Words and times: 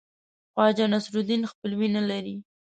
خواجه 0.53 0.85
نصیرالدین 0.93 1.41
خپلوي 1.51 1.87
نه 1.95 2.01
لري. 2.09 2.35